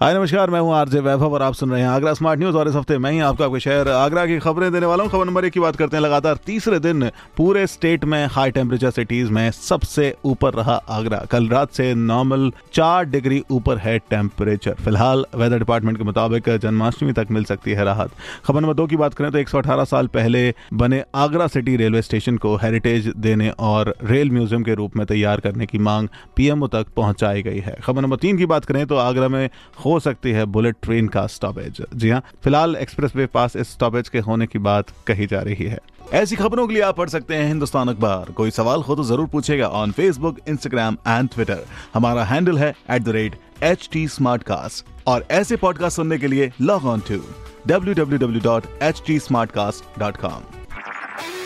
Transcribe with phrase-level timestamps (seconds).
[0.00, 2.68] हाय, नमस्कार, मैं हूँ आरजे वैभव और आप सुन रहे हैं आगरा स्मार्ट न्यूज़ और
[2.68, 5.44] इस हफ़्ते मैं ही आपको आपके शहर आगरा की खबरें देने वाला हूँ। खबर नंबर
[5.44, 9.50] एक की बात करते हैं, लगातार तीसरे दिन पूरे स्टेट में हाई टेम्परेचर सिटीज़ में
[9.50, 15.58] सबसे ऊपर रहा आगरा। कल रात से नॉर्मल चार डिग्री ऊपर है टेम्परेचर फ़िलहाल वेदर
[15.58, 18.10] डिपार्टमेंट के मुताबिक जन्माष्टमी तक मिल सकती है राहत।
[18.46, 21.76] खबर नंबर दो की बात करें तो एक सौ अठारह साल पहले बने आगरा सिटी
[21.76, 26.08] रेलवे स्टेशन को हेरिटेज देने और रेल म्यूज़ियम के रूप में तैयार करने की मांग
[26.36, 29.48] पीएमओ तक पहुंचाई गई है। खबर नंबर तीन की बात करें तो आगरा में
[29.86, 34.08] हो सकती है बुलेट ट्रेन का स्टॉपेज जी हाँ फ़िलहाल एक्सप्रेस वे पास इस स्टॉपेज
[34.08, 35.78] के होने की बात कही जा रही है।
[36.12, 39.26] ऐसी खबरों के लिए आप पढ़ सकते हैं हिंदुस्तान अखबार। कोई सवाल हो तो ज़रूर
[39.26, 44.08] पूछेगा on Facebook Instagram and Twitter हमारा हैंडल है at the rate H T
[45.06, 47.20] और ऐसे पॉडकास्ट सुनने के लिए लॉग ऑन टू
[47.68, 50.65] www.htsmartcast.com